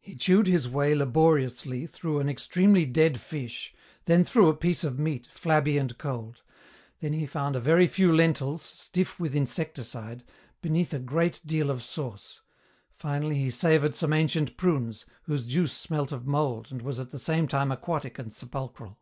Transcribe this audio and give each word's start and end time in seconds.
He 0.00 0.14
chewed 0.14 0.46
his 0.46 0.66
way 0.70 0.94
laboriously 0.94 1.84
through 1.86 2.18
an 2.18 2.30
extremely 2.30 2.86
dead 2.86 3.20
fish, 3.20 3.74
then 4.06 4.24
through 4.24 4.48
a 4.48 4.56
piece 4.56 4.84
of 4.84 4.98
meat, 4.98 5.26
flabby 5.30 5.76
and 5.76 5.98
cold; 5.98 6.40
then 7.00 7.12
he 7.12 7.26
found 7.26 7.54
a 7.56 7.60
very 7.60 7.86
few 7.86 8.10
lentils, 8.10 8.62
stiff 8.62 9.20
with 9.20 9.36
insecticide, 9.36 10.24
beneath 10.62 10.94
a 10.94 10.98
great 10.98 11.40
deal 11.44 11.68
of 11.70 11.82
sauce; 11.84 12.40
finally 12.94 13.36
he 13.36 13.50
savoured 13.50 13.94
some 13.94 14.14
ancient 14.14 14.56
prunes, 14.56 15.04
whose 15.24 15.44
juice 15.44 15.74
smelt 15.76 16.10
of 16.10 16.26
mould 16.26 16.68
and 16.70 16.80
was 16.80 16.98
at 16.98 17.10
the 17.10 17.18
same 17.18 17.46
time 17.46 17.70
aquatic 17.70 18.18
and 18.18 18.32
sepulchral. 18.32 18.98